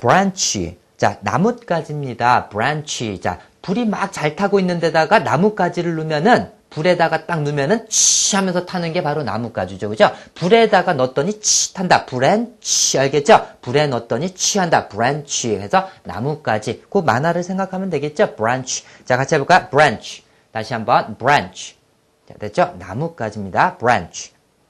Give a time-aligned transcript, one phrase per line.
[0.00, 0.78] branch.
[0.96, 2.48] 자, 나뭇가지입니다.
[2.48, 3.20] branch.
[3.20, 8.92] 자, 불이 막 잘 타고 있는 데다가 나뭇가지를 넣으면은 불에다가 딱 넣으면은 치 하면서 타는
[8.92, 9.88] 게 바로 나뭇가지죠.
[9.88, 10.10] 그죠?
[10.34, 12.06] 불에다가 넣었더니 치 탄다.
[12.06, 12.98] branch.
[12.98, 13.46] 알겠죠?
[13.62, 14.88] 불에 넣었더니 치 한다.
[14.88, 15.56] branch.
[15.56, 16.84] 해서 나뭇가지.
[16.90, 18.36] 그 만화를 생각하면 되겠죠?
[18.36, 18.84] branch.
[19.04, 19.68] 자, 같이 해볼까?
[19.68, 20.22] branch.
[20.52, 21.76] 다시 한번 branch.
[22.28, 22.74] 자, 됐죠?
[22.78, 23.78] 나뭇가지입니다.
[23.78, 24.35] branch.